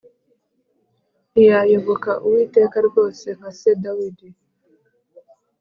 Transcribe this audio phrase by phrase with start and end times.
[1.31, 4.27] ntiyayoboka Uwiteka rwose nka se Dawidi